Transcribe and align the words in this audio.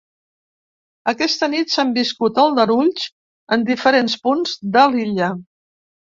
Aquesta 1.11 1.49
nit 1.51 1.73
s’han 1.73 1.91
viscut 1.97 2.39
aldarulls 2.45 3.05
en 3.59 3.67
diferents 3.69 4.19
punts 4.27 4.57
de 4.79 4.89
l’illa. 4.97 5.31